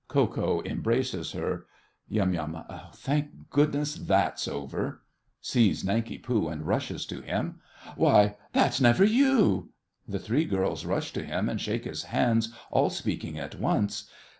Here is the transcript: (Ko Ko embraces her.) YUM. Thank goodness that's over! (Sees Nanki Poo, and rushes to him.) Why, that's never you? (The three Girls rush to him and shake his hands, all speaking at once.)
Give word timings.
(Ko 0.07 0.25
Ko 0.25 0.63
embraces 0.65 1.33
her.) 1.33 1.67
YUM. 2.09 2.59
Thank 2.91 3.51
goodness 3.51 3.93
that's 3.93 4.47
over! 4.47 5.03
(Sees 5.41 5.83
Nanki 5.85 6.17
Poo, 6.17 6.47
and 6.47 6.65
rushes 6.65 7.05
to 7.05 7.21
him.) 7.21 7.59
Why, 7.95 8.35
that's 8.51 8.81
never 8.81 9.03
you? 9.05 9.69
(The 10.07 10.17
three 10.17 10.45
Girls 10.45 10.87
rush 10.87 11.13
to 11.13 11.23
him 11.23 11.47
and 11.47 11.61
shake 11.61 11.85
his 11.85 12.05
hands, 12.05 12.51
all 12.71 12.89
speaking 12.89 13.37
at 13.37 13.59
once.) 13.59 14.09